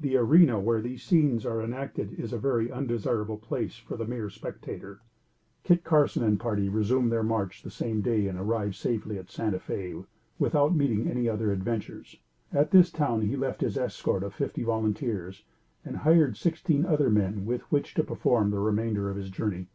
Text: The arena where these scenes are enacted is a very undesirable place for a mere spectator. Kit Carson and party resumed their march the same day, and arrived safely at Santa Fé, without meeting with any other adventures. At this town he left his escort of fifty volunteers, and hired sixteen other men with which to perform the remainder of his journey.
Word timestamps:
The 0.00 0.16
arena 0.16 0.58
where 0.58 0.80
these 0.82 1.04
scenes 1.04 1.46
are 1.46 1.62
enacted 1.62 2.18
is 2.18 2.32
a 2.32 2.36
very 2.36 2.68
undesirable 2.68 3.36
place 3.36 3.76
for 3.76 3.94
a 3.94 4.04
mere 4.08 4.28
spectator. 4.28 5.02
Kit 5.62 5.84
Carson 5.84 6.24
and 6.24 6.40
party 6.40 6.68
resumed 6.68 7.12
their 7.12 7.22
march 7.22 7.62
the 7.62 7.70
same 7.70 8.00
day, 8.00 8.26
and 8.26 8.36
arrived 8.40 8.74
safely 8.74 9.18
at 9.18 9.30
Santa 9.30 9.60
Fé, 9.60 10.04
without 10.36 10.74
meeting 10.74 11.04
with 11.04 11.10
any 11.16 11.28
other 11.28 11.52
adventures. 11.52 12.16
At 12.52 12.72
this 12.72 12.90
town 12.90 13.20
he 13.28 13.36
left 13.36 13.60
his 13.60 13.78
escort 13.78 14.24
of 14.24 14.34
fifty 14.34 14.64
volunteers, 14.64 15.44
and 15.84 15.98
hired 15.98 16.36
sixteen 16.36 16.84
other 16.84 17.08
men 17.08 17.46
with 17.46 17.60
which 17.70 17.94
to 17.94 18.02
perform 18.02 18.50
the 18.50 18.58
remainder 18.58 19.08
of 19.08 19.16
his 19.16 19.30
journey. 19.30 19.68